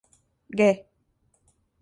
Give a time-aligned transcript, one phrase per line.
[0.55, 0.71] Gue